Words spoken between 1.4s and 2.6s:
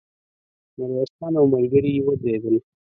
ملګري يې ودرېدل.